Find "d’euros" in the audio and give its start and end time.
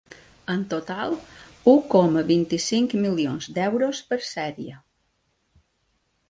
3.59-4.01